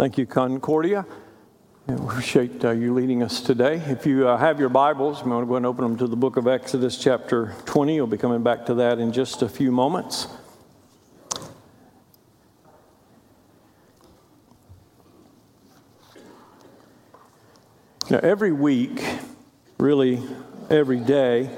[0.00, 1.04] Thank you, Concordia.
[1.86, 3.82] We appreciate uh, you leading us today.
[3.86, 6.16] If you uh, have your Bibles, you want to go and open them to the
[6.16, 8.00] book of Exodus, chapter 20.
[8.00, 10.26] We'll be coming back to that in just a few moments.
[18.08, 19.04] Now, every week,
[19.76, 20.22] really
[20.70, 21.50] every day,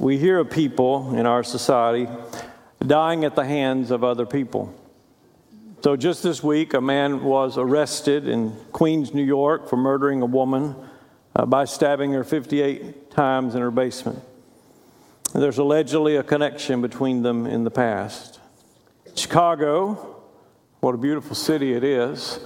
[0.00, 2.08] we hear of people in our society
[2.84, 4.74] dying at the hands of other people.
[5.84, 10.24] So, just this week, a man was arrested in Queens, New York, for murdering a
[10.24, 10.74] woman
[11.36, 14.18] uh, by stabbing her 58 times in her basement.
[15.34, 18.40] And there's allegedly a connection between them in the past.
[19.14, 20.22] Chicago,
[20.80, 22.40] what a beautiful city it is.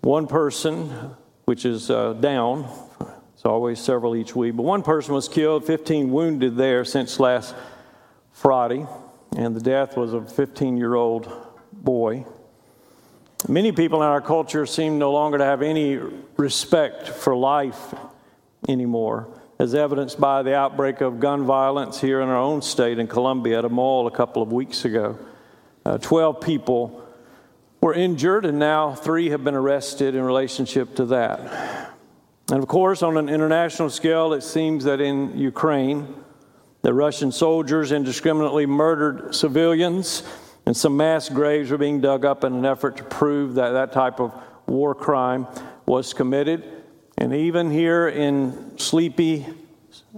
[0.00, 0.88] One person,
[1.44, 2.66] which is uh, down,
[3.34, 7.54] it's always several each week, but one person was killed, 15 wounded there since last
[8.32, 8.86] Friday,
[9.36, 11.48] and the death was of a 15 year old
[11.82, 12.24] boy.
[13.48, 15.98] Many people in our culture seem no longer to have any
[16.36, 17.94] respect for life
[18.68, 19.28] anymore,
[19.58, 23.58] as evidenced by the outbreak of gun violence here in our own state in Columbia
[23.58, 25.18] at a mall a couple of weeks ago.
[25.86, 27.02] Uh, 12 people
[27.80, 31.40] were injured, and now three have been arrested in relationship to that.
[32.50, 36.14] And of course, on an international scale, it seems that in Ukraine,
[36.82, 40.22] the Russian soldiers indiscriminately murdered civilians
[40.66, 43.92] and some mass graves are being dug up in an effort to prove that that
[43.92, 44.32] type of
[44.66, 45.46] war crime
[45.86, 46.64] was committed.
[47.18, 49.46] And even here in sleepy,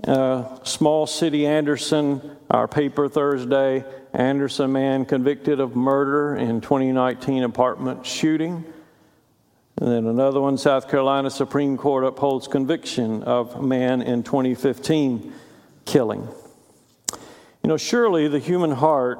[0.06, 8.04] uh, small city Anderson, our paper Thursday, Anderson man convicted of murder in 2019 apartment
[8.04, 8.64] shooting.
[9.78, 15.32] And then another one, South Carolina Supreme Court upholds conviction of man in 2015
[15.86, 16.28] killing.
[17.10, 19.18] You know, surely the human heart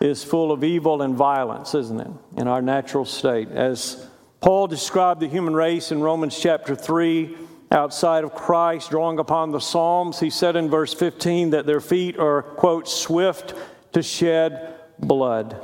[0.00, 3.50] is full of evil and violence, isn't it, in our natural state?
[3.50, 4.06] As
[4.40, 7.36] Paul described the human race in Romans chapter 3,
[7.70, 12.18] outside of Christ, drawing upon the Psalms, he said in verse 15 that their feet
[12.18, 13.54] are, quote, swift
[13.92, 15.56] to shed blood.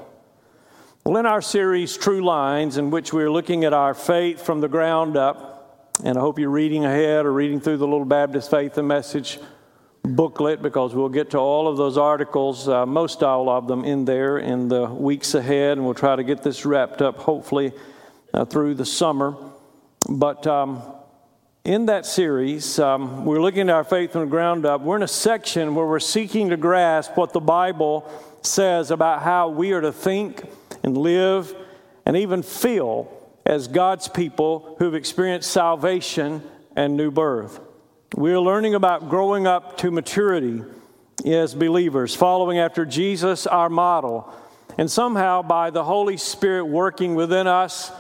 [1.05, 4.69] Well, in our series, True Lines, in which we're looking at our faith from the
[4.69, 8.79] ground up, and I hope you're reading ahead or reading through the Little Baptist Faith
[8.79, 9.39] and Message
[10.05, 14.05] booklet because we'll get to all of those articles, uh, most all of them, in
[14.05, 17.73] there in the weeks ahead, and we'll try to get this wrapped up hopefully
[18.33, 19.35] uh, through the summer.
[20.09, 20.83] But um,
[21.65, 24.83] in that series, um, we're looking at our faith from the ground up.
[24.83, 28.11] We're in a section where we're seeking to grasp what the Bible
[28.43, 30.43] says about how we are to think
[30.83, 31.55] and live
[32.05, 33.11] and even feel
[33.47, 36.43] as God's people who've experienced salvation
[36.77, 37.61] and new birth.
[38.17, 40.63] We're learning about growing up to maturity
[41.27, 44.33] as believers, following after Jesus, our model.
[44.79, 47.91] And somehow, by the Holy Spirit working within us,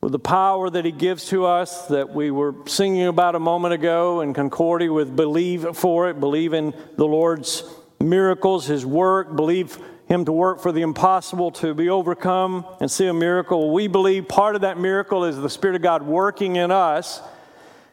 [0.00, 3.72] with the power that He gives to us, that we were singing about a moment
[3.72, 7.62] ago in Concordia with believe for it, believe in the Lord's
[8.00, 9.78] miracles, His work, believe
[10.08, 13.72] Him to work for the impossible to be overcome and see a miracle.
[13.72, 17.22] We believe part of that miracle is the Spirit of God working in us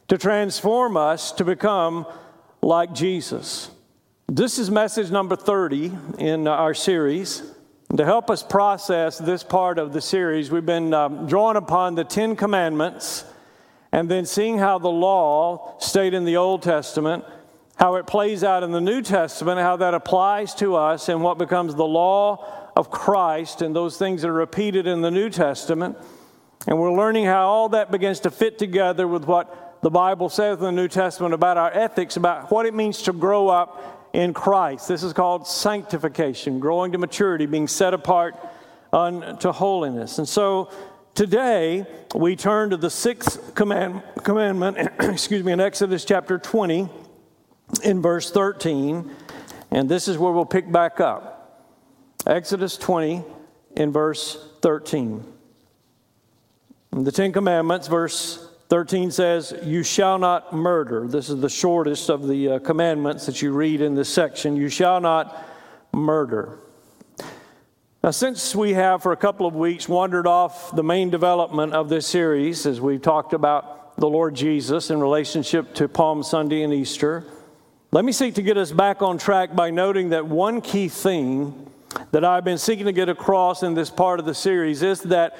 [0.07, 2.05] to transform us to become
[2.61, 3.69] like Jesus.
[4.27, 7.43] This is message number 30 in our series.
[7.95, 12.03] To help us process this part of the series, we've been um, drawing upon the
[12.03, 13.23] Ten Commandments
[13.91, 17.23] and then seeing how the law stayed in the Old Testament,
[17.75, 21.37] how it plays out in the New Testament, how that applies to us, and what
[21.37, 22.43] becomes the law
[22.75, 25.95] of Christ and those things that are repeated in the New Testament.
[26.65, 30.59] And we're learning how all that begins to fit together with what the Bible says
[30.59, 34.33] in the New Testament about our ethics, about what it means to grow up in
[34.33, 34.87] Christ.
[34.87, 38.35] This is called sanctification, growing to maturity, being set apart
[38.93, 40.19] unto holiness.
[40.19, 40.71] And so
[41.15, 41.85] today
[42.15, 46.87] we turn to the sixth command, commandment, excuse me, in Exodus chapter 20,
[47.83, 49.11] in verse 13.
[49.69, 51.75] And this is where we'll pick back up.
[52.25, 53.21] Exodus 20,
[53.75, 55.25] in verse 13.
[56.91, 61.07] The Ten Commandments, verse 13 says, You shall not murder.
[61.07, 64.55] This is the shortest of the uh, commandments that you read in this section.
[64.55, 65.45] You shall not
[65.93, 66.59] murder.
[68.03, 71.87] Now, since we have for a couple of weeks wandered off the main development of
[71.87, 76.73] this series, as we've talked about the Lord Jesus in relationship to Palm Sunday and
[76.73, 77.23] Easter,
[77.91, 81.69] let me seek to get us back on track by noting that one key thing
[82.11, 85.37] that I've been seeking to get across in this part of the series is that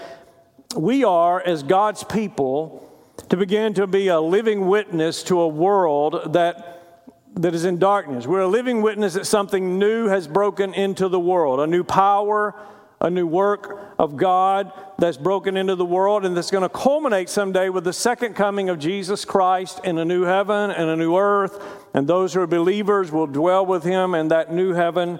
[0.77, 2.92] we are, as God's people,
[3.29, 7.01] to begin to be a living witness to a world that,
[7.35, 8.27] that is in darkness.
[8.27, 12.55] We're a living witness that something new has broken into the world, a new power,
[13.01, 17.29] a new work of God that's broken into the world and that's going to culminate
[17.29, 21.17] someday with the second coming of Jesus Christ in a new heaven and a new
[21.17, 21.61] earth.
[21.93, 25.19] And those who are believers will dwell with him in that new heaven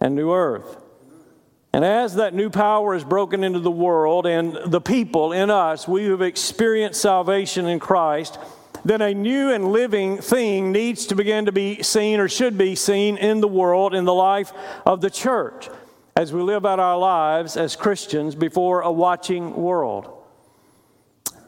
[0.00, 0.83] and new earth.
[1.74, 5.88] And as that new power is broken into the world and the people in us,
[5.88, 8.38] we have experienced salvation in Christ,
[8.84, 12.76] then a new and living thing needs to begin to be seen or should be
[12.76, 14.52] seen in the world, in the life
[14.86, 15.68] of the church,
[16.14, 20.08] as we live out our lives as Christians before a watching world.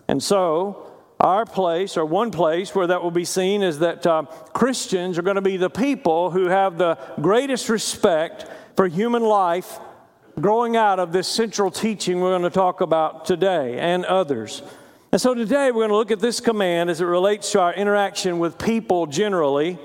[0.08, 0.90] And so,
[1.20, 5.22] our place, or one place where that will be seen, is that uh, Christians are
[5.22, 8.44] going to be the people who have the greatest respect
[8.74, 9.78] for human life
[10.38, 14.62] growing out of this central teaching we're going to talk about today and others.
[15.10, 17.72] And so today we're going to look at this command as it relates to our
[17.72, 19.78] interaction with people generally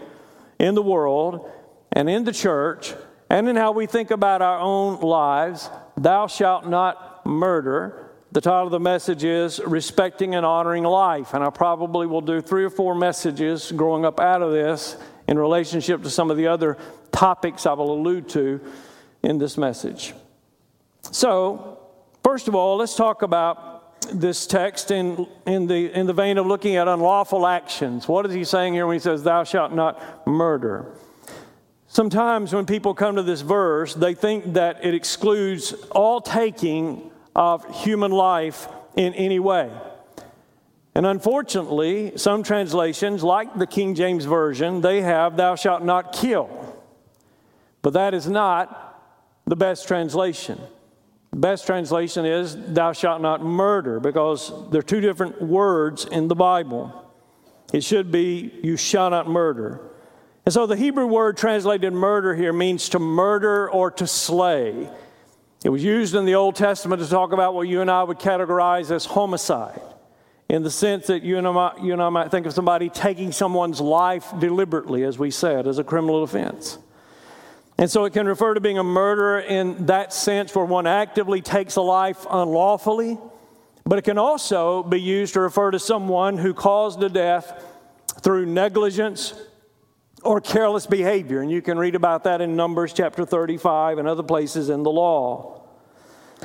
[0.59, 1.49] in the world
[1.93, 2.93] and in the church
[3.29, 5.69] and in how we think about our own lives.
[5.95, 8.09] Thou shalt not murder.
[8.33, 11.33] The title of the message is Respecting and Honoring Life.
[11.33, 14.97] And I probably will do three or four messages growing up out of this
[15.29, 16.77] in relationship to some of the other
[17.13, 18.59] topics I will allude to
[19.23, 20.13] in this message.
[21.09, 21.79] So,
[22.23, 23.81] first of all, let's talk about
[24.13, 28.07] this text in, in, the, in the vein of looking at unlawful actions.
[28.07, 30.91] What is he saying here when he says, Thou shalt not murder?
[31.87, 37.83] Sometimes when people come to this verse, they think that it excludes all taking of
[37.83, 39.71] human life in any way.
[40.93, 46.49] And unfortunately, some translations, like the King James Version, they have, Thou shalt not kill.
[47.81, 49.01] But that is not
[49.45, 50.59] the best translation.
[51.33, 56.35] Best translation is, Thou shalt not murder, because there are two different words in the
[56.35, 56.93] Bible.
[57.73, 59.79] It should be, You shall not murder.
[60.45, 64.89] And so the Hebrew word translated murder here means to murder or to slay.
[65.63, 68.17] It was used in the Old Testament to talk about what you and I would
[68.19, 69.79] categorize as homicide,
[70.49, 73.31] in the sense that you and I, you and I might think of somebody taking
[73.31, 76.77] someone's life deliberately, as we said, as a criminal offense.
[77.81, 81.41] And so it can refer to being a murderer in that sense where one actively
[81.41, 83.17] takes a life unlawfully,
[83.85, 87.65] but it can also be used to refer to someone who caused a death
[88.21, 89.33] through negligence
[90.21, 91.41] or careless behavior.
[91.41, 94.91] And you can read about that in Numbers chapter 35 and other places in the
[94.91, 95.63] law.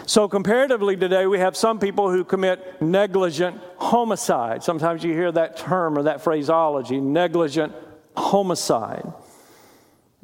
[0.07, 4.63] So, comparatively today, we have some people who commit negligent homicide.
[4.63, 7.75] Sometimes you hear that term or that phraseology negligent
[8.17, 9.13] homicide.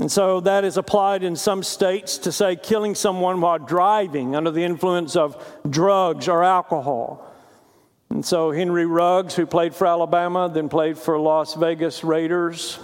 [0.02, 4.50] And so that is applied in some states to say killing someone while driving under
[4.50, 5.40] the influence of
[5.70, 7.32] drugs or alcohol.
[8.10, 12.80] And so Henry Ruggs, who played for Alabama, then played for Las Vegas Raiders,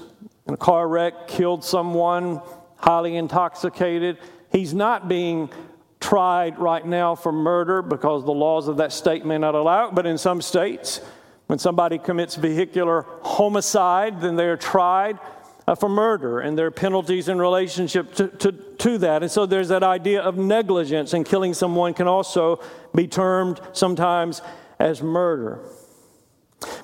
[0.47, 2.41] in a car wreck, killed someone,
[2.77, 4.19] highly intoxicated.
[4.53, 5.51] He's not being
[5.99, 9.95] tried right now for murder because the laws of that state may not allow it,
[9.97, 11.01] but in some states,
[11.49, 15.19] when somebody commits vehicular homicide, then they are tried
[15.69, 19.23] uh, for murder, and there are penalties in relationship to, to, to that.
[19.23, 22.63] And so there's that idea of negligence, and killing someone can also
[22.95, 24.41] be termed sometimes
[24.79, 25.61] as murder.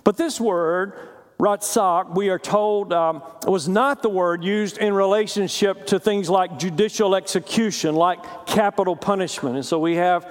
[0.05, 0.93] But this word,
[1.41, 6.59] ratzak, we are told um, was not the word used in relationship to things like
[6.59, 9.57] judicial execution, like capital punishment.
[9.57, 10.31] And so we have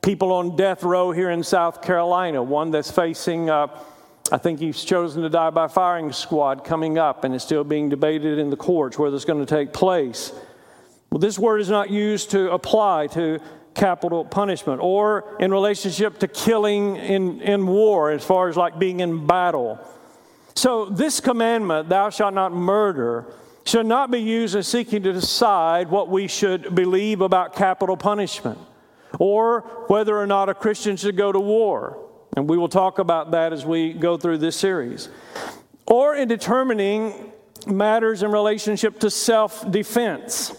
[0.00, 3.50] people on death row here in South Carolina, one that's facing.
[3.50, 3.66] Uh,
[4.32, 7.90] I think he's chosen to die by firing squad coming up, and it's still being
[7.90, 10.32] debated in the courts whether it's going to take place.
[11.10, 13.40] Well, this word is not used to apply to
[13.74, 19.00] capital punishment or in relationship to killing in, in war, as far as like being
[19.00, 19.78] in battle.
[20.54, 23.26] So, this commandment, thou shalt not murder,
[23.66, 28.58] should not be used as seeking to decide what we should believe about capital punishment
[29.18, 32.01] or whether or not a Christian should go to war.
[32.36, 35.08] And we will talk about that as we go through this series.
[35.86, 37.32] Or in determining
[37.66, 40.54] matters in relationship to self defense.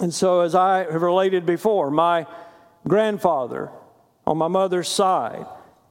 [0.00, 2.26] And so, as I have related before, my
[2.86, 3.70] grandfather
[4.26, 5.46] on my mother's side,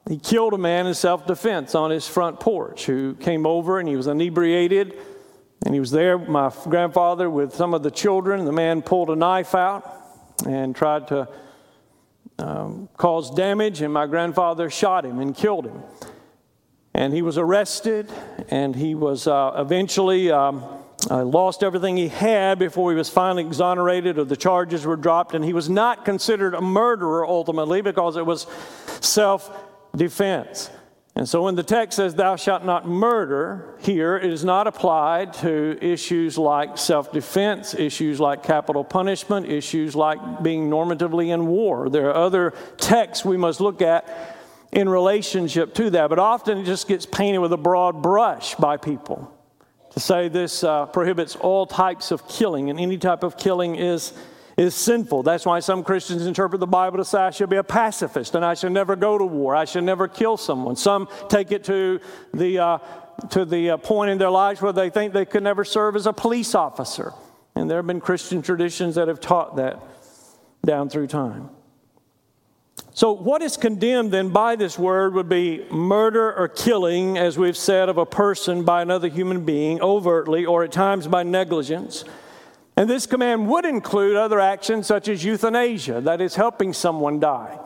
[0.07, 3.89] he killed a man in self defense on his front porch who came over and
[3.89, 4.95] he was inebriated.
[5.65, 8.45] And he was there, my grandfather, with some of the children.
[8.45, 9.91] The man pulled a knife out
[10.45, 11.27] and tried to
[12.39, 15.81] um, caused damage, and my grandfather shot him and killed him.
[16.93, 18.11] And he was arrested,
[18.49, 20.63] and he was uh, eventually um,
[21.09, 25.35] uh, lost everything he had before he was finally exonerated, or the charges were dropped.
[25.35, 28.47] And he was not considered a murderer ultimately because it was
[29.01, 29.49] self
[29.95, 30.69] defense.
[31.17, 35.31] And so when the text says, Thou shalt not murder, here it is not applied
[35.35, 41.89] to issues like self defense, issues like capital punishment, issues like being normatively in war.
[41.89, 44.37] There are other texts we must look at
[44.73, 48.75] in relationship to that, but often it just gets painted with a broad brush by
[48.75, 49.31] people
[49.91, 54.11] to say this uh, prohibits all types of killing, and any type of killing is
[54.57, 55.23] is sinful.
[55.23, 58.45] That's why some Christians interpret the Bible to say I should be a pacifist and
[58.45, 59.55] I should never go to war.
[59.55, 60.75] I should never kill someone.
[60.75, 61.99] Some take it to
[62.33, 62.77] the, uh,
[63.31, 66.05] to the uh, point in their lives where they think they could never serve as
[66.05, 67.13] a police officer.
[67.55, 69.79] And there have been Christian traditions that have taught that
[70.63, 71.49] down through time.
[72.93, 77.57] So, what is condemned then by this word would be murder or killing, as we've
[77.57, 82.05] said, of a person by another human being overtly or at times by negligence.
[82.77, 87.57] And this command would include other actions such as euthanasia, that is, helping someone die.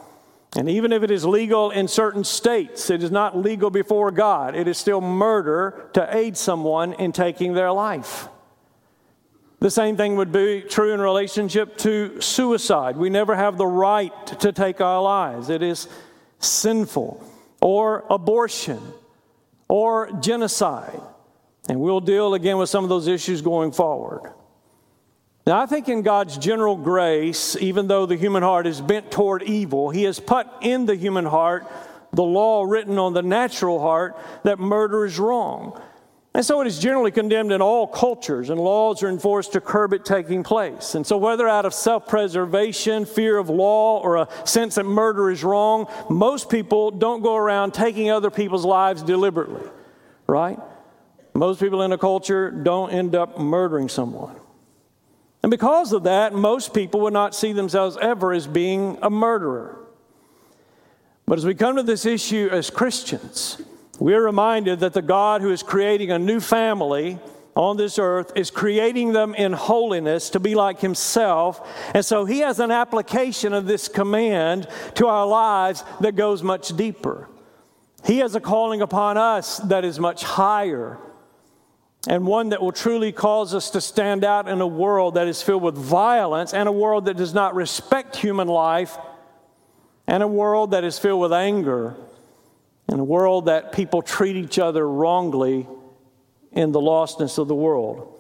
[0.56, 4.56] And even if it is legal in certain states, it is not legal before God.
[4.56, 8.28] It is still murder to aid someone in taking their life.
[9.60, 12.96] The same thing would be true in relationship to suicide.
[12.96, 15.88] We never have the right to take our lives, it is
[16.40, 17.24] sinful.
[17.62, 18.80] Or abortion,
[19.68, 21.02] or genocide.
[21.68, 24.32] And we'll deal again with some of those issues going forward.
[25.50, 29.42] Now, I think in God's general grace, even though the human heart is bent toward
[29.42, 31.66] evil, He has put in the human heart
[32.14, 35.82] the law written on the natural heart that murder is wrong.
[36.36, 39.94] And so it is generally condemned in all cultures, and laws are enforced to curb
[39.94, 40.94] it taking place.
[40.94, 45.32] And so, whether out of self preservation, fear of law, or a sense that murder
[45.32, 49.68] is wrong, most people don't go around taking other people's lives deliberately,
[50.28, 50.60] right?
[51.34, 54.36] Most people in a culture don't end up murdering someone.
[55.42, 59.78] And because of that, most people would not see themselves ever as being a murderer.
[61.26, 63.62] But as we come to this issue as Christians,
[64.00, 67.20] we're reminded that the God who is creating a new family
[67.56, 71.68] on this earth is creating them in holiness to be like Himself.
[71.94, 76.76] And so He has an application of this command to our lives that goes much
[76.76, 77.30] deeper.
[78.06, 80.98] He has a calling upon us that is much higher
[82.08, 85.42] and one that will truly cause us to stand out in a world that is
[85.42, 88.98] filled with violence and a world that does not respect human life
[90.08, 91.96] and a world that is filled with anger
[92.88, 95.68] and a world that people treat each other wrongly
[96.52, 98.16] in the lostness of the world.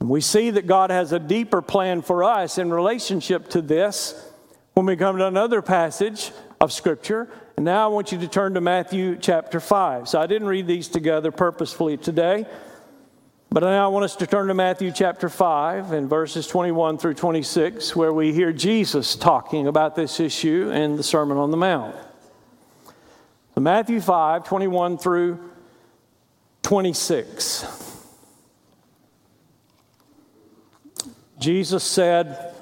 [0.00, 4.14] And we see that God has a deeper plan for us in relationship to this
[4.74, 7.28] when we come to another passage of Scripture.
[7.56, 10.08] And now I want you to turn to Matthew chapter 5.
[10.08, 12.46] So I didn't read these together purposefully today.
[13.50, 17.14] But now I want us to turn to Matthew chapter 5 and verses 21 through
[17.14, 21.94] 26, where we hear Jesus talking about this issue in the Sermon on the Mount.
[23.54, 25.38] So Matthew 5, 21 through
[26.62, 27.86] 26.
[31.38, 32.52] Jesus said,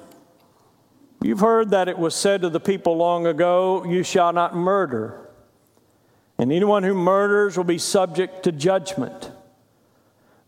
[1.22, 5.30] You've heard that it was said to the people long ago, You shall not murder.
[6.36, 9.30] And anyone who murders will be subject to judgment.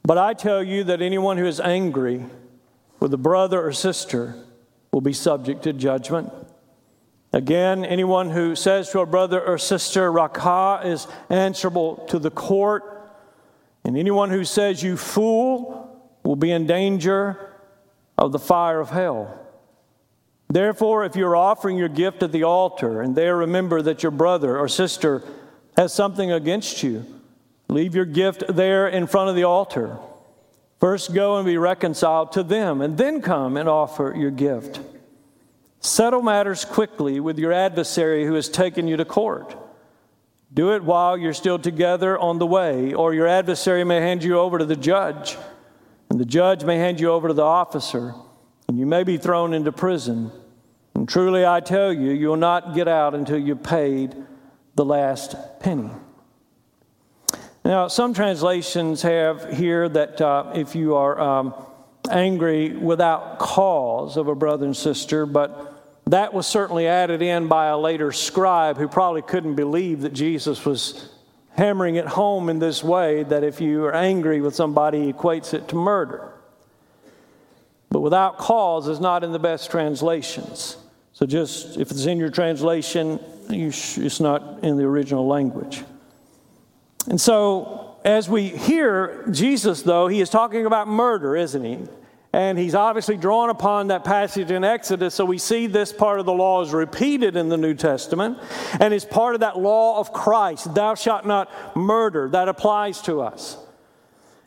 [0.06, 2.24] But I tell you that anyone who is angry
[3.00, 4.36] with a brother or sister
[4.92, 6.32] will be subject to judgment.
[7.32, 12.84] Again, anyone who says to a brother or sister, Raca, is answerable to the court.
[13.82, 17.54] And anyone who says, You fool, will be in danger
[18.16, 19.44] of the fire of hell.
[20.48, 24.56] Therefore, if you're offering your gift at the altar and there remember that your brother
[24.56, 25.24] or sister
[25.76, 27.04] has something against you,
[27.76, 29.98] Leave your gift there in front of the altar.
[30.80, 34.80] First go and be reconciled to them, and then come and offer your gift.
[35.80, 39.54] Settle matters quickly with your adversary who has taken you to court.
[40.54, 44.38] Do it while you're still together on the way, or your adversary may hand you
[44.38, 45.36] over to the judge,
[46.08, 48.14] and the judge may hand you over to the officer,
[48.68, 50.32] and you may be thrown into prison.
[50.94, 54.16] And truly, I tell you, you will not get out until you've paid
[54.76, 55.90] the last penny.
[57.66, 61.52] Now, some translations have here that uh, if you are um,
[62.08, 67.66] angry without cause of a brother and sister, but that was certainly added in by
[67.66, 71.10] a later scribe who probably couldn't believe that Jesus was
[71.56, 75.52] hammering it home in this way that if you are angry with somebody, he equates
[75.52, 76.32] it to murder.
[77.90, 80.76] But without cause is not in the best translations.
[81.14, 83.18] So just if it's in your translation,
[83.50, 85.82] you sh- it's not in the original language.
[87.08, 91.78] And so, as we hear Jesus, though, he is talking about murder, isn't he?
[92.32, 95.14] And he's obviously drawn upon that passage in Exodus.
[95.14, 98.38] So we see this part of the law is repeated in the New Testament
[98.78, 100.74] and is part of that law of Christ.
[100.74, 102.28] Thou shalt not murder.
[102.28, 103.56] That applies to us.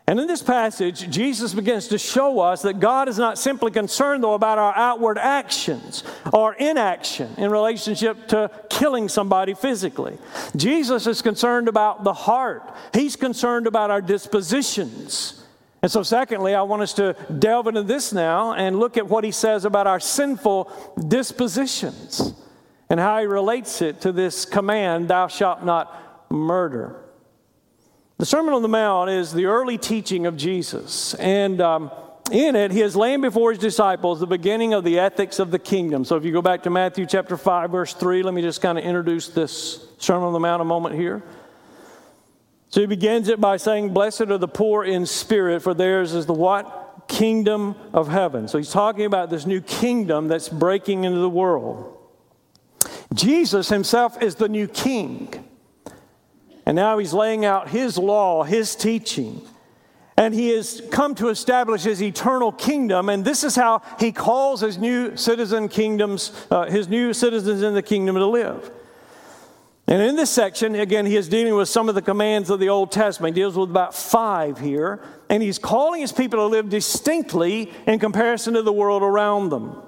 [0.10, 4.24] And in this passage, Jesus begins to show us that God is not simply concerned,
[4.24, 10.18] though, about our outward actions or inaction in relationship to killing somebody physically.
[10.56, 15.46] Jesus is concerned about the heart, He's concerned about our dispositions.
[15.84, 19.24] And so, secondly, I want us to delve into this now and look at what
[19.24, 20.72] He says about our sinful
[21.08, 22.34] dispositions
[22.90, 27.00] and how He relates it to this command, Thou shalt not murder.
[28.20, 31.14] The Sermon on the Mount is the early teaching of Jesus.
[31.14, 31.90] And um,
[32.34, 35.58] in it, he is laying before his disciples the beginning of the ethics of the
[35.58, 36.04] kingdom.
[36.04, 38.78] So if you go back to Matthew chapter 5, verse 3, let me just kind
[38.78, 41.24] of introduce this Sermon on the Mount a moment here.
[42.68, 46.26] So he begins it by saying, Blessed are the poor in spirit, for theirs is
[46.26, 47.06] the what?
[47.08, 48.50] Kingdom of heaven.
[48.50, 51.98] So he's talking about this new kingdom that's breaking into the world.
[53.14, 55.49] Jesus himself is the new king.
[56.66, 59.42] And now he's laying out his law, his teaching.
[60.18, 63.10] And he has come to establish his eternal kingdom.
[63.10, 67.74] And this is how he calls his new citizen kingdoms, uh, his new citizens in
[67.74, 68.70] the kingdom to live.
[69.88, 72.70] And in this section, again, he is dealing with some of the commands of the
[72.70, 73.36] Old Testament.
[73.36, 75.02] He deals with about five here.
[75.30, 79.82] And he's calling his people to live distinctly in comparison to the world around them.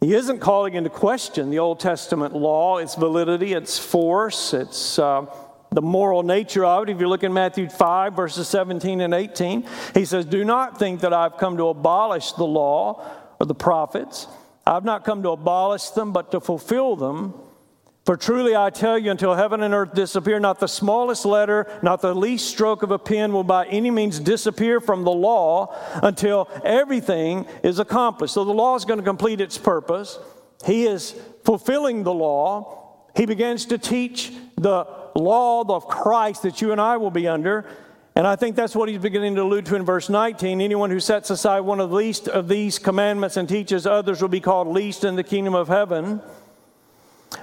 [0.00, 5.26] He isn't calling into question the Old Testament law, its validity, its force, its uh,
[5.70, 6.92] the moral nature of it.
[6.92, 11.00] If you look in Matthew 5, verses 17 and 18, he says, Do not think
[11.00, 13.04] that I've come to abolish the law
[13.38, 14.26] or the prophets.
[14.66, 17.34] I've not come to abolish them, but to fulfill them.
[18.08, 22.00] For truly I tell you, until heaven and earth disappear, not the smallest letter, not
[22.00, 26.48] the least stroke of a pen will by any means disappear from the law until
[26.64, 28.32] everything is accomplished.
[28.32, 30.18] So the law is going to complete its purpose.
[30.64, 33.10] He is fulfilling the law.
[33.14, 37.66] He begins to teach the law of Christ that you and I will be under.
[38.16, 40.62] And I think that's what he's beginning to allude to in verse 19.
[40.62, 44.30] Anyone who sets aside one of the least of these commandments and teaches others will
[44.30, 46.22] be called least in the kingdom of heaven.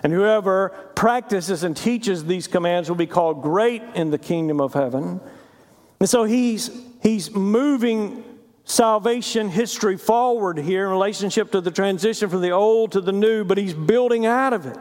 [0.03, 4.73] And whoever practices and teaches these commands will be called great in the kingdom of
[4.73, 5.19] heaven.
[5.99, 6.69] And so he's,
[7.01, 8.23] he's moving
[8.65, 13.43] salvation history forward here in relationship to the transition from the old to the new,
[13.43, 14.77] but he's building out of it.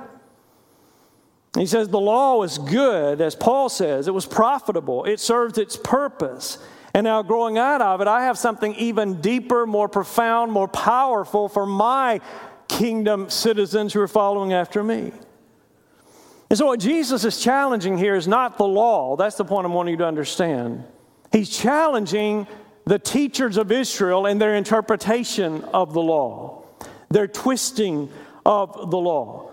[1.57, 5.77] He says the law is good, as Paul says, it was profitable, it served its
[5.77, 6.59] purpose.
[6.94, 11.48] And now, growing out of it, I have something even deeper, more profound, more powerful
[11.48, 12.20] for my
[12.68, 15.12] kingdom citizens who are following after me.
[16.50, 19.16] And so, what Jesus is challenging here is not the law.
[19.16, 20.85] That's the point I'm wanting you to understand.
[21.33, 22.46] He's challenging
[22.85, 26.64] the teachers of Israel and their interpretation of the law,
[27.09, 28.11] their twisting
[28.44, 29.50] of the law.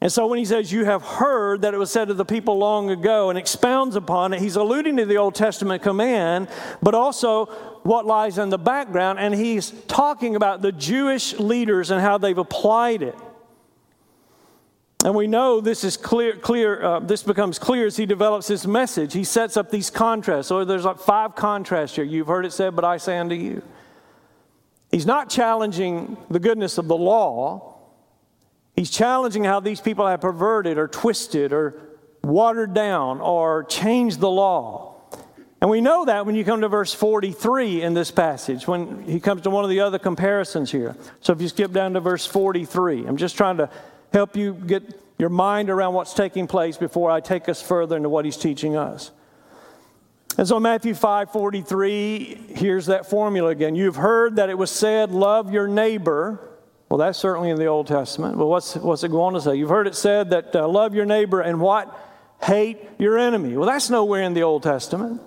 [0.00, 2.58] And so when he says, You have heard that it was said to the people
[2.58, 6.48] long ago and expounds upon it, he's alluding to the Old Testament command,
[6.82, 7.46] but also
[7.86, 9.18] what lies in the background.
[9.18, 13.16] And he's talking about the Jewish leaders and how they've applied it.
[15.04, 18.66] And we know this is clear, clear uh, this becomes clear as he develops his
[18.66, 19.12] message.
[19.12, 20.48] He sets up these contrasts.
[20.48, 22.04] So there's like five contrasts here.
[22.04, 23.62] You've heard it said, but I say unto you.
[24.90, 27.74] He's not challenging the goodness of the law.
[28.74, 31.80] He's challenging how these people have perverted or twisted or
[32.22, 34.85] watered down or changed the law.
[35.66, 39.18] And we know that when you come to verse 43 in this passage, when he
[39.18, 40.94] comes to one of the other comparisons here.
[41.20, 43.68] So if you skip down to verse 43, I'm just trying to
[44.12, 44.84] help you get
[45.18, 48.76] your mind around what's taking place before I take us further into what he's teaching
[48.76, 49.10] us.
[50.38, 53.74] And so Matthew 5 43, here's that formula again.
[53.74, 56.48] You've heard that it was said, Love your neighbor
[56.88, 58.38] well, that's certainly in the Old Testament.
[58.38, 59.56] But what's, what's it going to say?
[59.56, 61.92] You've heard it said that uh, love your neighbor and what?
[62.40, 63.56] Hate your enemy.
[63.56, 65.20] Well, that's nowhere in the Old Testament.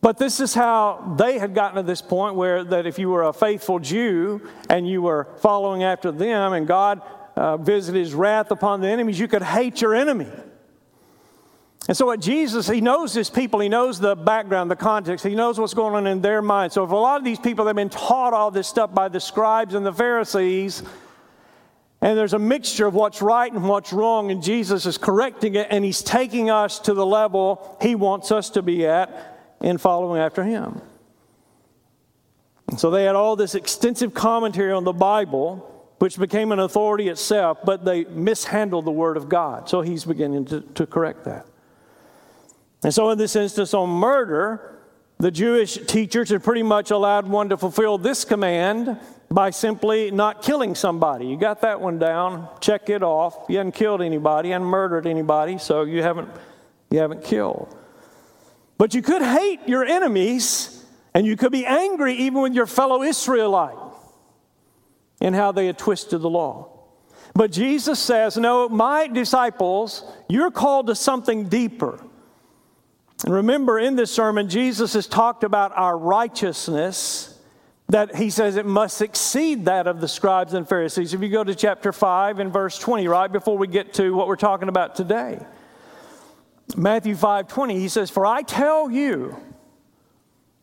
[0.00, 3.24] But this is how they had gotten to this point where that if you were
[3.24, 7.02] a faithful Jew and you were following after them and God
[7.34, 10.28] uh, visited his wrath upon the enemies, you could hate your enemy.
[11.88, 15.34] And so, what Jesus, he knows his people, he knows the background, the context, he
[15.34, 16.70] knows what's going on in their mind.
[16.72, 19.20] So, if a lot of these people have been taught all this stuff by the
[19.20, 20.82] scribes and the Pharisees,
[22.02, 25.68] and there's a mixture of what's right and what's wrong, and Jesus is correcting it,
[25.70, 30.20] and he's taking us to the level he wants us to be at in following
[30.20, 30.80] after him.
[32.76, 37.58] So, they had all this extensive commentary on the Bible which became an authority itself,
[37.64, 39.68] but they mishandled the Word of God.
[39.68, 41.46] So he's beginning to, to correct that.
[42.84, 44.78] And so, in this instance, on murder,
[45.18, 48.96] the Jewish teachers had pretty much allowed one to fulfill this command
[49.30, 51.26] by simply not killing somebody.
[51.26, 52.48] You got that one down.
[52.60, 53.36] Check it off.
[53.48, 56.28] You haven't killed anybody, you haven't murdered anybody, so you haven't
[56.90, 57.74] you haven't killed.
[58.78, 63.02] But you could hate your enemies and you could be angry even with your fellow
[63.02, 63.76] Israelite
[65.20, 66.78] in how they had twisted the law.
[67.34, 72.00] But Jesus says, No, my disciples, you're called to something deeper.
[73.24, 77.36] And remember, in this sermon, Jesus has talked about our righteousness,
[77.88, 81.14] that he says it must exceed that of the scribes and Pharisees.
[81.14, 84.28] If you go to chapter 5 and verse 20, right before we get to what
[84.28, 85.44] we're talking about today,
[86.76, 89.36] Matthew 5 20, he says, For I tell you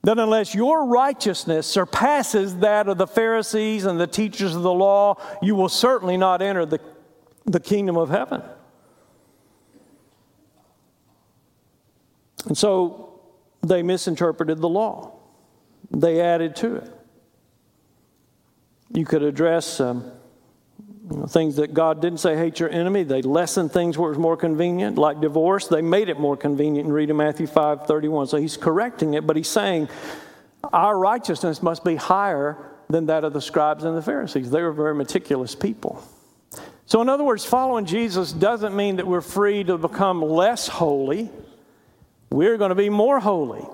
[0.03, 5.15] that unless your righteousness surpasses that of the Pharisees and the teachers of the law,
[5.41, 6.79] you will certainly not enter the,
[7.45, 8.43] the kingdom of heaven.
[12.45, 13.19] And so
[13.63, 15.13] they misinterpreted the law,
[15.89, 16.91] they added to it.
[18.93, 20.11] You could address um,
[21.09, 23.03] you know, things that God didn't say, hate your enemy.
[23.03, 25.67] They lessened things where it was more convenient, like divorce.
[25.67, 28.27] They made it more convenient And read in Matthew 5 31.
[28.27, 29.89] So he's correcting it, but he's saying
[30.73, 32.57] our righteousness must be higher
[32.89, 34.49] than that of the scribes and the Pharisees.
[34.49, 36.03] They were very meticulous people.
[36.87, 41.31] So, in other words, following Jesus doesn't mean that we're free to become less holy
[42.35, 43.65] we're going to be more holy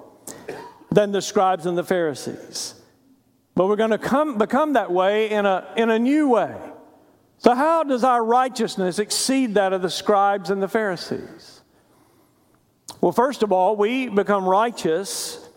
[0.92, 2.76] than the scribes and the Pharisees.
[3.56, 6.56] But we're going to come, become that way in a, in a new way.
[7.42, 11.62] So, how does our righteousness exceed that of the scribes and the Pharisees?
[13.02, 15.50] Well, first of all, we become righteous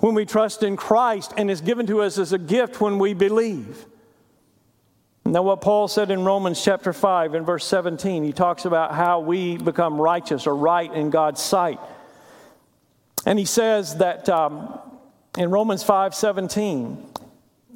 [0.00, 3.14] when we trust in Christ and is given to us as a gift when we
[3.14, 3.86] believe.
[5.24, 9.20] Now, what Paul said in Romans chapter 5 and verse 17, he talks about how
[9.20, 11.78] we become righteous or right in God's sight
[13.24, 14.78] and he says that um,
[15.38, 17.06] in Romans 5 17,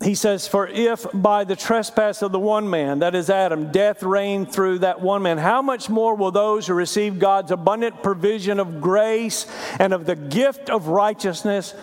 [0.05, 4.03] he says, For if by the trespass of the one man, that is Adam, death
[4.03, 8.61] reigned through that one man, how much more will those who receive God's abundant provision
[8.61, 9.47] of grace
[9.79, 11.75] and of the gift of righteousness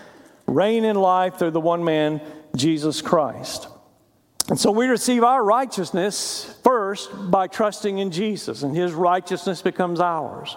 [0.45, 2.21] reign in life through the one man,
[2.55, 3.67] Jesus Christ?
[4.49, 9.99] And so we receive our righteousness first by trusting in Jesus, and his righteousness becomes
[9.99, 10.55] ours.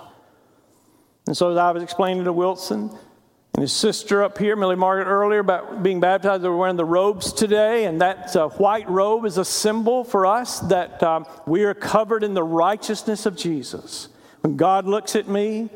[1.26, 2.96] And so, as I was explaining to Wilson
[3.56, 6.84] and his sister up here, Millie Margaret, earlier about being baptized, they were wearing the
[6.84, 11.64] robes today, and that uh, white robe is a symbol for us that um, we
[11.64, 14.10] are covered in the righteousness of Jesus.
[14.42, 15.70] When God looks at me,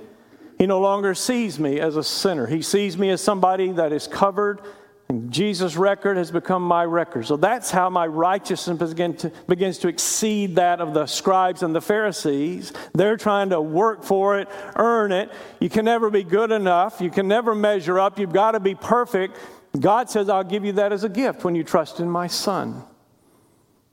[0.58, 2.46] he no longer sees me as a sinner.
[2.46, 4.60] He sees me as somebody that is covered
[5.30, 7.26] Jesus' record has become my record.
[7.26, 11.74] So that's how my righteousness begin to, begins to exceed that of the scribes and
[11.74, 12.72] the Pharisees.
[12.94, 15.30] They're trying to work for it, earn it.
[15.58, 17.00] You can never be good enough.
[17.00, 18.18] You can never measure up.
[18.18, 19.36] You've got to be perfect.
[19.78, 22.82] God says, I'll give you that as a gift when you trust in my Son.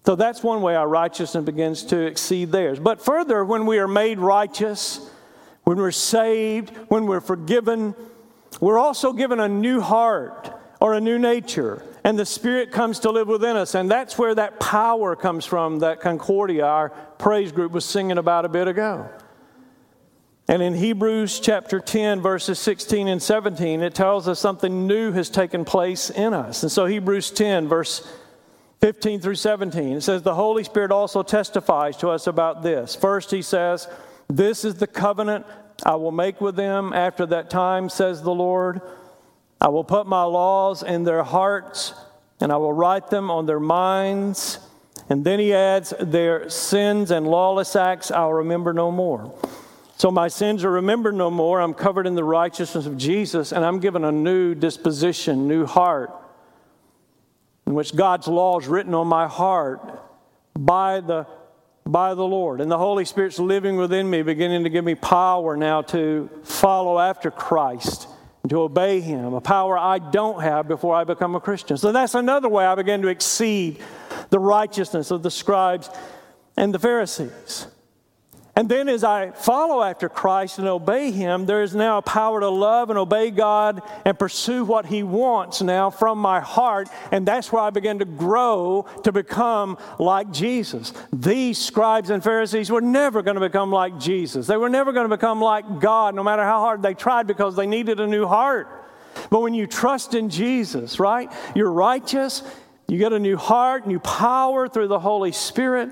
[0.06, 2.80] So that's one way our righteousness begins to exceed theirs.
[2.80, 5.10] But further, when we are made righteous,
[5.64, 7.94] when we're saved, when we're forgiven,
[8.62, 11.84] we're also given a new heart or a new nature.
[12.04, 13.76] And the Spirit comes to live within us.
[13.76, 18.46] And that's where that power comes from that Concordia, our praise group, was singing about
[18.46, 19.10] a bit ago.
[20.50, 25.30] And in Hebrews chapter 10, verses 16 and 17, it tells us something new has
[25.30, 26.64] taken place in us.
[26.64, 28.10] And so, Hebrews 10, verse
[28.80, 32.96] 15 through 17, it says, The Holy Spirit also testifies to us about this.
[32.96, 33.90] First, he says,
[34.30, 35.46] This is the covenant
[35.86, 38.82] I will make with them after that time, says the Lord.
[39.60, 41.94] I will put my laws in their hearts,
[42.40, 44.60] and I will write them on their minds.
[45.10, 49.34] And then he adds, Their sins and lawless acts I'll remember no more.
[49.96, 51.60] So my sins are remembered no more.
[51.60, 56.12] I'm covered in the righteousness of Jesus, and I'm given a new disposition, new heart,
[57.66, 59.82] in which God's law is written on my heart
[60.56, 61.26] by the
[61.84, 62.60] by the Lord.
[62.60, 67.00] And the Holy Spirit's living within me, beginning to give me power now to follow
[67.00, 68.10] after Christ
[68.50, 71.78] to obey Him, a power I don't have before I become a Christian.
[71.78, 73.80] So that's another way I began to exceed
[74.30, 75.90] the righteousness of the scribes
[76.56, 77.68] and the Pharisees.
[78.58, 82.40] And then as I follow after Christ and obey Him, there is now a power
[82.40, 86.90] to love and obey God and pursue what He wants now from my heart.
[87.12, 90.92] And that's where I begin to grow to become like Jesus.
[91.14, 94.48] These scribes and Pharisees were never going to become like Jesus.
[94.48, 97.56] They were never going to become like God, no matter how hard they tried, because
[97.56, 98.68] they needed a new heart.
[99.30, 102.42] But when you trust in Jesus, right, you're righteous,
[102.88, 105.92] you get a new heart, new power through the Holy Spirit.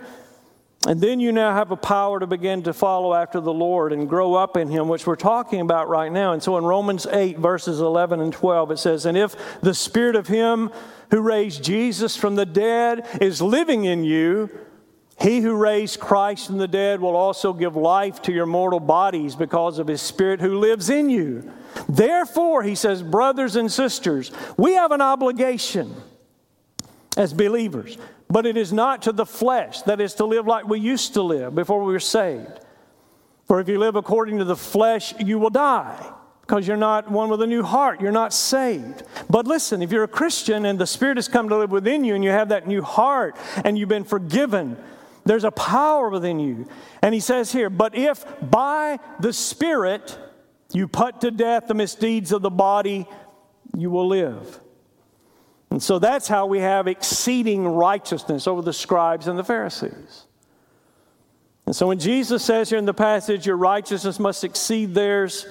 [0.88, 4.08] And then you now have a power to begin to follow after the Lord and
[4.08, 6.34] grow up in Him, which we're talking about right now.
[6.34, 10.16] And so in Romans 8, verses 11 and 12, it says, And if the Spirit
[10.16, 10.70] of Him
[11.10, 14.50] who raised Jesus from the dead is living in you,
[15.20, 19.36] he who raised Christ from the dead will also give life to your mortal bodies
[19.36, 21.52] because of his Spirit who lives in you.
[21.88, 25.96] Therefore, he says, brothers and sisters, we have an obligation
[27.16, 27.98] as believers
[28.30, 31.22] but it is not to the flesh, that is to live like we used to
[31.22, 32.60] live before we were saved.
[33.46, 37.30] For if you live according to the flesh, you will die because you're not one
[37.30, 38.02] with a new heart.
[38.02, 39.04] You're not saved.
[39.30, 42.16] But listen, if you're a Christian and the Spirit has come to live within you
[42.16, 44.78] and you have that new heart and you've been forgiven,
[45.26, 46.68] there's a power within you.
[47.02, 50.18] And he says here, but if by the Spirit
[50.72, 53.08] you put to death the misdeeds of the body,
[53.76, 54.60] you will live.
[55.76, 60.24] And so that's how we have exceeding righteousness over the scribes and the Pharisees.
[61.66, 65.46] And so when Jesus says here in the passage, your righteousness must exceed theirs,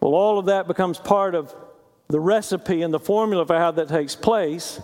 [0.00, 1.54] well, all of that becomes part of
[2.08, 4.80] the recipe and the formula for how that takes place.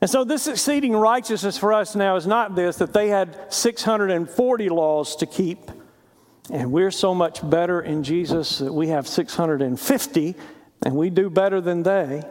[0.00, 4.68] And so, this exceeding righteousness for us now is not this that they had 640
[4.68, 5.70] laws to keep,
[6.52, 10.34] and we're so much better in Jesus that we have 650,
[10.84, 12.24] and we do better than they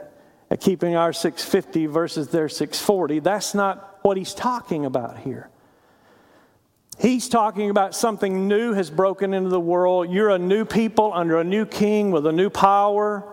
[0.58, 3.20] keeping our 650 versus their 640.
[3.20, 5.50] That's not what he's talking about here.
[6.98, 10.10] He's talking about something new has broken into the world.
[10.10, 13.24] You're a new people under a new king with a new power.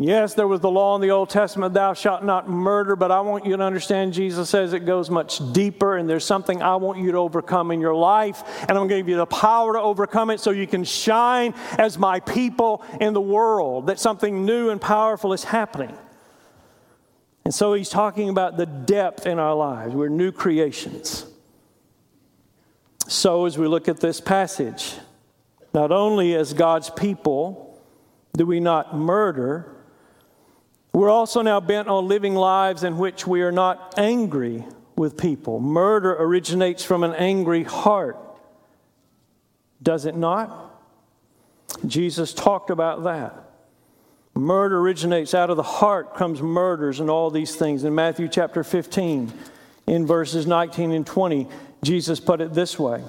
[0.00, 3.20] Yes, there was the law in the Old Testament, thou shalt not murder, but I
[3.20, 6.98] want you to understand Jesus says it goes much deeper, and there's something I want
[6.98, 9.80] you to overcome in your life, and I'm going to give you the power to
[9.80, 14.70] overcome it so you can shine as my people in the world, that something new
[14.70, 15.96] and powerful is happening.
[17.44, 19.94] And so he's talking about the depth in our lives.
[19.94, 21.24] We're new creations.
[23.06, 24.94] So, as we look at this passage,
[25.74, 27.64] not only as God's people
[28.36, 29.73] do we not murder,
[30.94, 35.60] we're also now bent on living lives in which we are not angry with people.
[35.60, 38.16] Murder originates from an angry heart,
[39.82, 40.80] does it not?
[41.84, 43.34] Jesus talked about that.
[44.34, 47.82] Murder originates out of the heart, comes murders and all these things.
[47.82, 49.32] In Matthew chapter 15,
[49.88, 51.48] in verses 19 and 20,
[51.82, 53.02] Jesus put it this way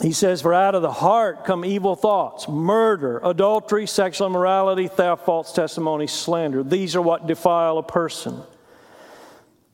[0.00, 5.24] he says, For out of the heart come evil thoughts, murder, adultery, sexual immorality, theft,
[5.24, 6.62] false testimony, slander.
[6.62, 8.40] These are what defile a person.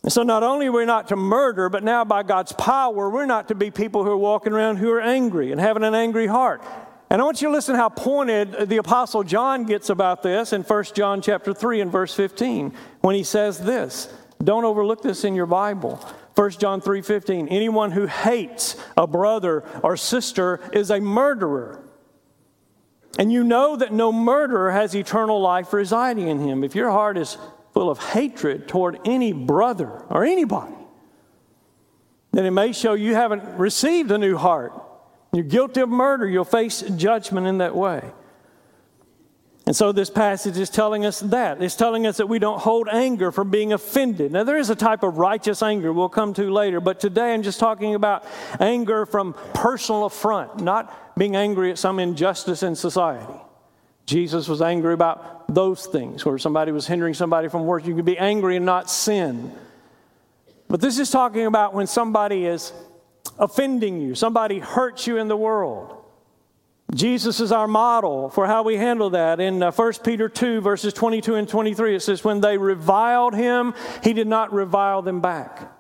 [0.02, 3.26] And so not only are we not to murder, but now by God's power, we're
[3.26, 6.26] not to be people who are walking around who are angry and having an angry
[6.26, 6.62] heart.
[7.10, 10.62] And I want you to listen how pointed the apostle John gets about this in
[10.62, 14.12] 1 John chapter 3 and verse 15 when he says this.
[14.42, 16.04] Don't overlook this in your Bible.
[16.34, 21.80] 1 John 3:15 Anyone who hates a brother or sister is a murderer.
[23.18, 26.64] And you know that no murderer has eternal life residing in him.
[26.64, 27.38] If your heart is
[27.72, 30.74] full of hatred toward any brother or anybody,
[32.32, 34.72] then it may show you haven't received a new heart.
[35.32, 36.28] You're guilty of murder.
[36.28, 38.12] You'll face judgment in that way.
[39.66, 41.62] And so this passage is telling us that.
[41.62, 44.30] It's telling us that we don't hold anger from being offended.
[44.30, 47.42] Now, there is a type of righteous anger we'll come to later, but today I'm
[47.42, 48.26] just talking about
[48.60, 53.32] anger from personal affront, not being angry at some injustice in society.
[54.04, 57.86] Jesus was angry about those things, where somebody was hindering somebody from work.
[57.86, 59.50] You can be angry and not sin.
[60.68, 62.70] But this is talking about when somebody is
[63.38, 66.03] offending you, somebody hurts you in the world.
[66.92, 69.40] Jesus is our model for how we handle that.
[69.40, 73.74] In uh, 1 Peter 2, verses 22 and 23, it says, When they reviled him,
[74.02, 75.72] he did not revile them back.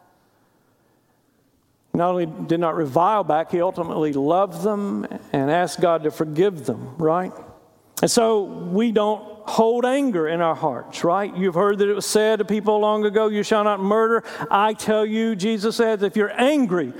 [1.92, 6.66] Not only did not revile back, he ultimately loved them and asked God to forgive
[6.66, 7.32] them, right?
[8.02, 11.34] And so we don't hold anger in our hearts, right?
[11.36, 14.24] You've heard that it was said to people long ago, You shall not murder.
[14.50, 16.92] I tell you, Jesus says, if you're angry,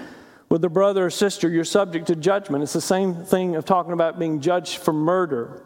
[0.48, 2.62] with a brother or sister, you're subject to judgment.
[2.62, 5.64] It's the same thing of talking about being judged for murder.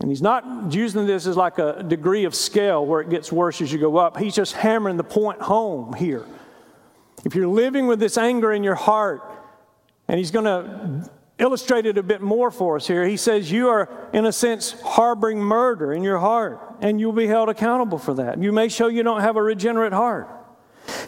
[0.00, 3.60] And he's not using this as like a degree of scale where it gets worse
[3.60, 4.16] as you go up.
[4.16, 6.26] He's just hammering the point home here.
[7.24, 9.22] If you're living with this anger in your heart,
[10.08, 13.68] and he's going to illustrate it a bit more for us here, he says, You
[13.68, 18.14] are, in a sense, harboring murder in your heart, and you'll be held accountable for
[18.14, 18.42] that.
[18.42, 20.28] You may show you don't have a regenerate heart.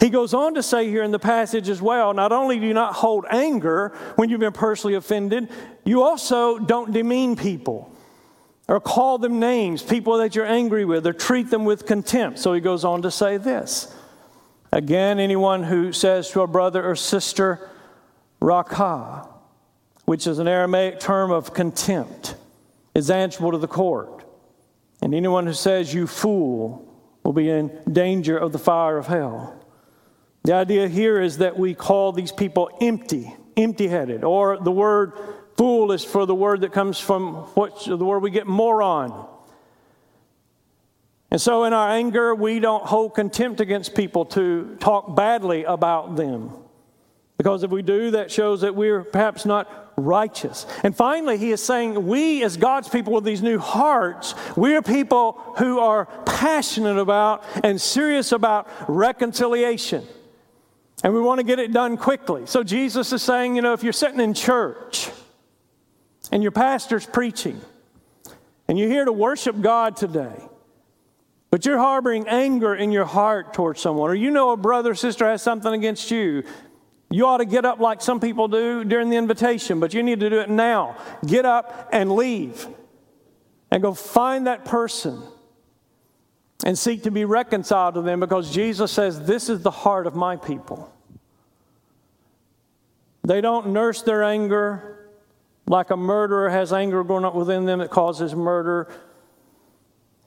[0.00, 2.74] He goes on to say here in the passage as well not only do you
[2.74, 5.48] not hold anger when you've been personally offended,
[5.84, 7.90] you also don't demean people
[8.68, 12.38] or call them names, people that you're angry with, or treat them with contempt.
[12.38, 13.94] So he goes on to say this
[14.72, 17.70] Again, anyone who says to a brother or sister,
[18.40, 19.28] Raca,
[20.04, 22.37] which is an Aramaic term of contempt,
[22.94, 24.24] is answerable to the court.
[25.02, 26.90] And anyone who says, You fool,
[27.22, 29.63] will be in danger of the fire of hell.
[30.44, 35.14] The idea here is that we call these people empty, empty headed, or the word
[35.57, 39.26] fool is for the word that comes from what the word we get moron.
[41.30, 46.14] And so, in our anger, we don't hold contempt against people to talk badly about
[46.14, 46.50] them.
[47.38, 50.66] Because if we do, that shows that we're perhaps not righteous.
[50.83, 54.83] And finally, he is saying, we as God's people with these new hearts, we are
[54.83, 60.07] people who are passionate about and serious about reconciliation.
[61.04, 62.46] And we want to get it done quickly.
[62.46, 65.10] So Jesus is saying, you know, if you're sitting in church
[66.32, 67.60] and your pastor's preaching
[68.66, 70.34] and you're here to worship God today,
[71.50, 74.94] but you're harboring anger in your heart towards someone, or you know a brother or
[74.94, 76.42] sister has something against you,
[77.10, 80.20] you ought to get up like some people do during the invitation, but you need
[80.20, 80.96] to do it now.
[81.26, 82.66] Get up and leave
[83.70, 85.22] and go find that person
[86.64, 90.16] and seek to be reconciled to them because Jesus says, This is the heart of
[90.16, 90.90] my people.
[93.26, 94.94] They don't nurse their anger
[95.66, 98.90] like a murderer has anger growing up within them that causes murder.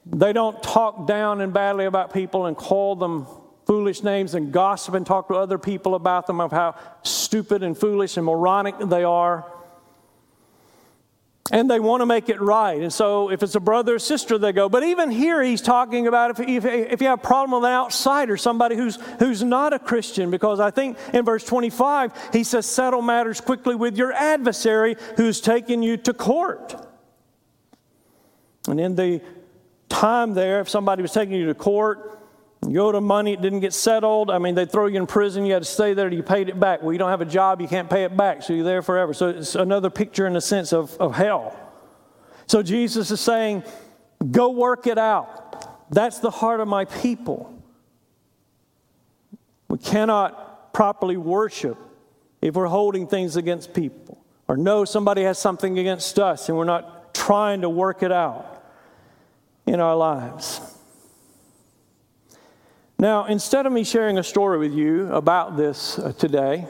[0.04, 3.26] They don't talk down and badly about people and call them
[3.66, 7.78] foolish names and gossip and talk to other people about them of how stupid and
[7.78, 9.46] foolish and moronic they are.
[11.50, 12.80] And they want to make it right.
[12.80, 14.68] And so, if it's a brother or sister, they go.
[14.68, 17.74] But even here, he's talking about if, if, if, you have a problem with an
[17.74, 22.66] outsider, somebody who's, who's not a Christian, because I think in verse 25, he says,
[22.66, 26.74] Settle matters quickly with your adversary who's taken you to court.
[28.68, 29.22] And in the
[29.88, 32.17] time there, if somebody was taking you to court,
[32.66, 34.30] you owed them money, it didn't get settled.
[34.30, 36.58] I mean, they'd throw you in prison, you had to stay there, you paid it
[36.58, 36.82] back.
[36.82, 39.14] Well, you don't have a job, you can't pay it back, so you're there forever.
[39.14, 41.56] So it's another picture in a sense of, of hell.
[42.46, 43.62] So Jesus is saying,
[44.30, 45.90] go work it out.
[45.90, 47.54] That's the heart of my people.
[49.68, 51.78] We cannot properly worship
[52.40, 56.64] if we're holding things against people or know somebody has something against us and we're
[56.64, 58.64] not trying to work it out
[59.66, 60.77] in our lives.
[63.00, 66.66] Now, instead of me sharing a story with you about this uh, today,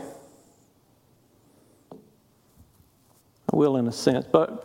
[1.91, 4.63] I will in a sense, but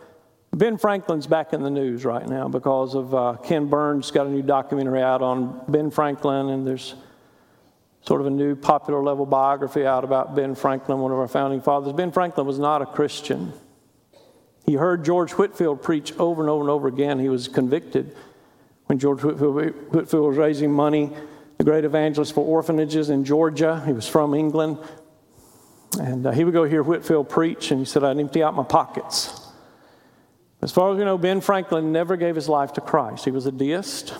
[0.52, 4.30] Ben Franklin's back in the news right now because of uh, Ken Burns got a
[4.30, 6.96] new documentary out on Ben Franklin, and there's
[8.02, 11.62] sort of a new popular level biography out about Ben Franklin, one of our founding
[11.62, 11.94] fathers.
[11.94, 13.54] Ben Franklin was not a Christian.
[14.66, 17.18] He heard George Whitefield preach over and over and over again.
[17.20, 18.14] He was convicted
[18.84, 19.54] when George Whitfield,
[19.94, 21.10] Whitefield was raising money,
[21.58, 23.82] the great evangelist for orphanages in Georgia.
[23.86, 24.78] He was from England.
[26.00, 28.64] And uh, he would go hear Whitefield preach, and he said, I'd empty out my
[28.64, 29.40] pockets.
[30.60, 33.24] As far as we know, Ben Franklin never gave his life to Christ.
[33.24, 34.14] He was a deist,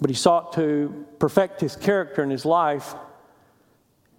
[0.00, 2.94] but he sought to perfect his character in his life.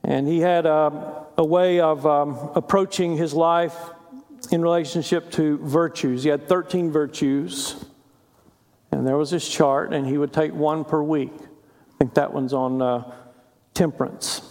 [0.03, 3.75] And he had a, a way of um, approaching his life
[4.51, 6.23] in relationship to virtues.
[6.23, 7.85] He had 13 virtues,
[8.91, 11.33] and there was his chart, and he would take one per week.
[11.33, 13.11] I think that one's on uh,
[13.73, 14.41] temperance.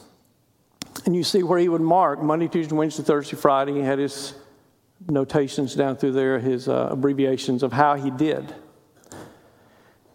[1.05, 3.75] And you see where he would mark Monday, Tuesday, Wednesday, Thursday, Friday.
[3.75, 4.35] He had his
[5.09, 8.55] notations down through there, his uh, abbreviations of how he did.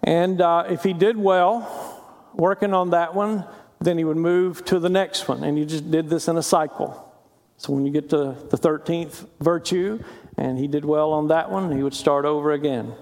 [0.04, 2.02] And uh, if he did well,
[2.34, 3.46] working on that one,
[3.80, 5.44] then he would move to the next one.
[5.44, 7.12] And he just did this in a cycle.
[7.58, 10.04] So when you get to the 13th virtue
[10.38, 12.94] and he did well on that one, he would start over again.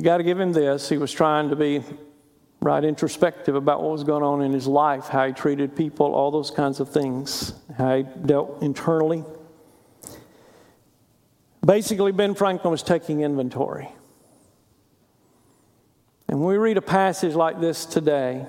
[0.00, 0.88] We got to give him this.
[0.88, 1.84] He was trying to be
[2.62, 6.30] right introspective about what was going on in his life, how he treated people, all
[6.30, 9.24] those kinds of things, how he dealt internally.
[11.62, 13.90] Basically, Ben Franklin was taking inventory.
[16.28, 18.46] And when we read a passage like this today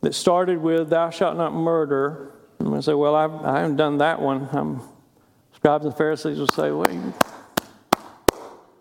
[0.00, 3.76] that started with, Thou shalt not murder, I'm going to say, well, I've, I haven't
[3.76, 4.48] done that one.
[4.52, 4.88] Um,
[5.52, 7.14] scribes and Pharisees will say, well,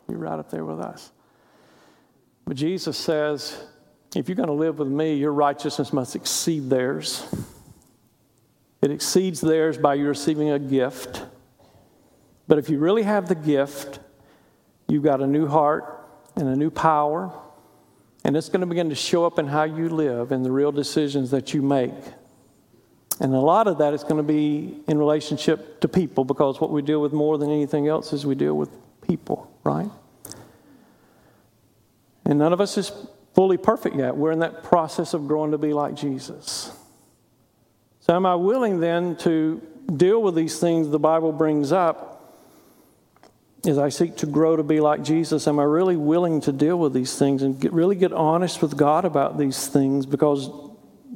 [0.08, 1.12] you're right up there with us.
[2.46, 3.58] But Jesus says,
[4.16, 7.26] if you're going to live with me, your righteousness must exceed theirs.
[8.82, 11.24] It exceeds theirs by you receiving a gift.
[12.48, 14.00] But if you really have the gift,
[14.88, 17.32] you've got a new heart and a new power,
[18.26, 20.72] and it's going to begin to show up in how you live and the real
[20.72, 21.94] decisions that you make.
[23.20, 26.72] And a lot of that is going to be in relationship to people because what
[26.72, 28.70] we deal with more than anything else is we deal with
[29.02, 29.89] people, right?
[32.34, 32.92] And none of us is
[33.36, 34.18] fully perfect yet.
[34.18, 36.76] We're in that process of growing to be like Jesus.
[38.00, 39.62] So, am I willing then to
[39.96, 42.42] deal with these things the Bible brings up
[43.68, 45.48] as I seek to grow to be like Jesus?
[45.48, 48.76] Am I really willing to deal with these things and get, really get honest with
[48.76, 50.08] God about these things?
[50.08, 50.50] Because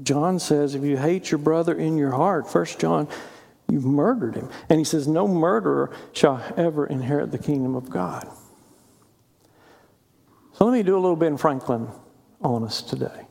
[0.03, 3.07] John says, if you hate your brother in your heart, First John,
[3.67, 4.51] you've murdered him.
[4.69, 8.29] And he says, no murderer shall ever inherit the kingdom of God.
[10.57, 11.87] So let me do a little Ben Franklin
[12.41, 13.27] on us today.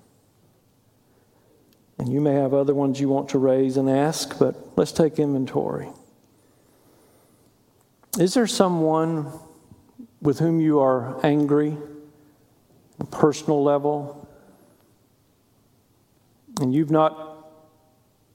[1.98, 5.18] And you may have other ones you want to raise and ask, but let's take
[5.18, 5.88] inventory.
[8.16, 9.32] Is there someone
[10.22, 11.80] with whom you are angry, on
[13.00, 14.28] a personal level,
[16.60, 17.50] and you've not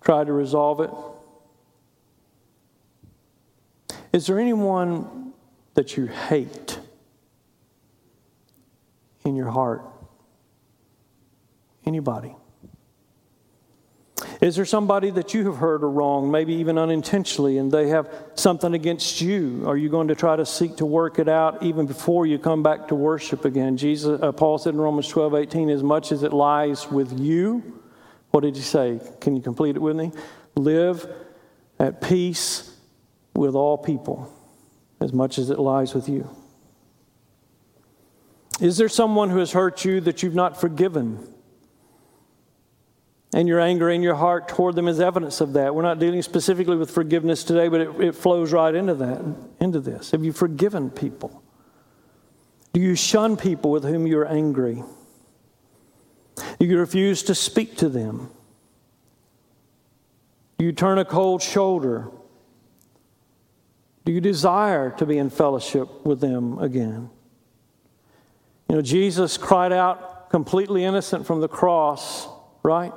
[0.02, 0.92] tried to resolve it?
[4.12, 5.32] Is there anyone
[5.76, 6.81] that you hate
[9.26, 9.84] in your heart?
[11.86, 12.36] Anybody?
[14.40, 18.10] Is there somebody that you have heard or wronged, maybe even unintentionally, and they have
[18.36, 19.64] something against you?
[19.68, 22.64] Are you going to try to seek to work it out even before you come
[22.64, 23.78] back to worship again?
[23.78, 27.82] Jesus, uh, Paul said in Romans 12, 18, as much as it lies with you,
[28.32, 29.00] what did he say?
[29.20, 30.12] Can you complete it with me?
[30.56, 31.08] Live
[31.80, 32.76] at peace
[33.36, 34.34] with all people,
[35.00, 36.30] as much as it lies with you.
[38.62, 41.28] Is there someone who has hurt you that you've not forgiven?
[43.34, 45.74] And your anger in your heart toward them is evidence of that.
[45.74, 49.22] We're not dealing specifically with forgiveness today, but it, it flows right into that,
[49.60, 50.12] into this.
[50.12, 51.42] Have you forgiven people?
[52.74, 54.84] Do you shun people with whom you're angry?
[56.60, 58.30] Do you refuse to speak to them?
[60.60, 62.12] Do you turn a cold shoulder?
[64.06, 67.10] Do you desire to be in fellowship with them again?
[68.72, 72.26] You know, Jesus cried out completely innocent from the cross,
[72.64, 72.94] right?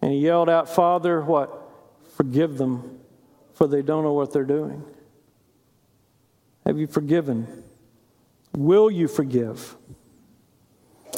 [0.00, 1.68] And he yelled out, Father, what?
[2.16, 3.00] Forgive them,
[3.54, 4.84] for they don't know what they're doing.
[6.64, 7.64] Have you forgiven?
[8.56, 9.74] Will you forgive?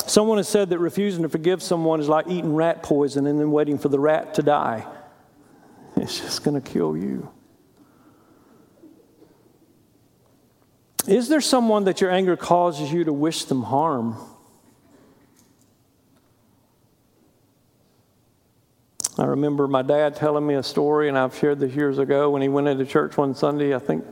[0.06, 3.50] Someone has said that refusing to forgive someone is like eating rat poison and then
[3.50, 4.86] waiting for the rat to die.
[5.96, 7.30] It's just going to kill you.
[11.06, 14.16] Is there someone that your anger causes you to wish them harm?
[19.18, 22.40] I remember my dad telling me a story, and I've shared this years ago when
[22.40, 23.74] he went into church one Sunday.
[23.74, 24.04] I think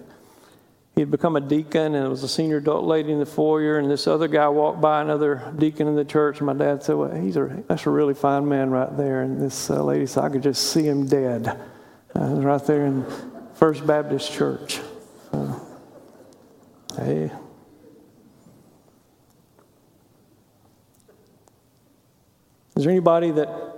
[0.94, 3.90] he'd become a deacon, and it was a senior adult lady in the foyer, and
[3.90, 7.14] this other guy walked by, another deacon in the church, and my dad said, "Well,
[7.14, 10.28] he's a that's a really fine man right there." And this uh, lady said, "I
[10.28, 11.58] could just see him dead,
[12.14, 13.06] uh, right there in
[13.54, 14.80] First Baptist Church."
[16.96, 17.30] Hey.
[22.76, 23.70] Is there anybody that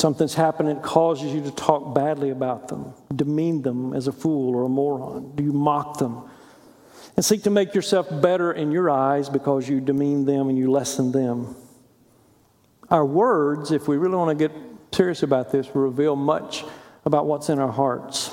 [0.00, 4.54] Something's happened and causes you to talk badly about them, demean them as a fool
[4.54, 5.34] or a moron.
[5.34, 6.22] Do you mock them?
[7.16, 10.70] And seek to make yourself better in your eyes because you demean them and you
[10.70, 11.56] lessen them.
[12.90, 14.56] Our words, if we really want to get
[14.94, 16.64] serious about this, will reveal much
[17.04, 18.30] about what's in our hearts.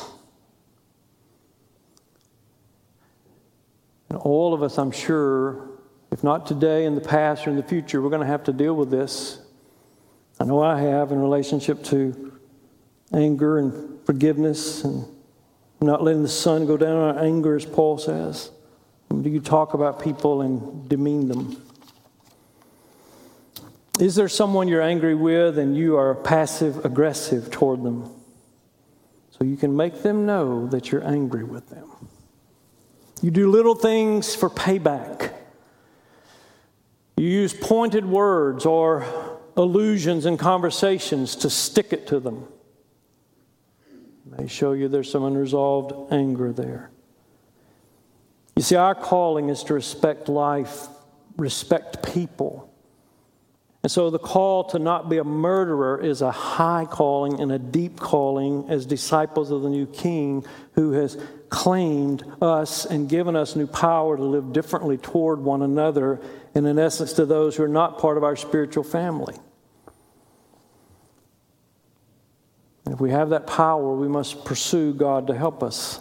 [4.16, 5.72] And all of us, I'm sure,
[6.09, 8.53] if not today, in the past or in the future, we're going to have to
[8.53, 9.41] deal with this
[10.39, 12.39] I know I have in relationship to
[13.13, 15.05] anger and forgiveness and
[15.82, 18.51] not letting the sun go down on anger, as Paul says.
[19.09, 21.61] Do you talk about people and demean them?
[23.99, 28.09] Is there someone you're angry with and you are passive aggressive toward them?
[29.32, 31.89] So you can make them know that you're angry with them.
[33.26, 35.32] You do little things for payback.
[37.18, 39.04] You use pointed words or
[39.58, 42.48] allusions and conversations to stick it to them.
[44.28, 46.92] They show you there's some unresolved anger there.
[48.56, 50.88] You see, our calling is to respect life,
[51.36, 52.72] respect people.
[53.86, 57.60] And so the call to not be a murderer is a high calling and a
[57.60, 63.56] deep calling as disciples of the new King who has claimed us and given us
[63.56, 66.20] new power to live differently toward one another
[66.56, 69.36] and, in essence, to those who are not part of our spiritual family.
[72.88, 76.00] If we have that power, we must pursue God to help us.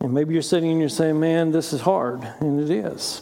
[0.00, 2.24] And maybe you're sitting and you're saying, man, this is hard.
[2.40, 3.20] And it is.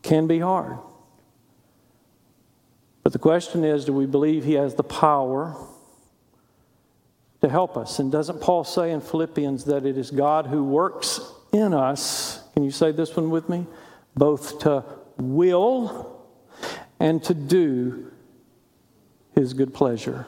[0.00, 0.78] Can be hard.
[3.08, 5.56] But the question is do we believe He has the power
[7.40, 8.00] to help us?
[8.00, 11.18] And doesn't Paul say in Philippians that it is God who works
[11.50, 12.42] in us?
[12.52, 13.66] Can you say this one with me?
[14.14, 14.84] Both to
[15.16, 16.22] will
[17.00, 18.12] and to do
[19.34, 20.26] his good pleasure.